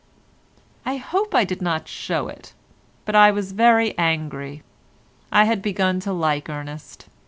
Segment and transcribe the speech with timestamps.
[0.83, 2.55] I hope I did not show it,
[3.05, 4.63] but I was very angry.
[5.31, 7.07] I had begun to like Ernest.